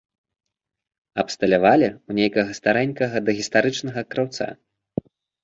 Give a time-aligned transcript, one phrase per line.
[1.23, 4.51] Абсталявалі ў нейкага старэнькага дагістарычнага краўца.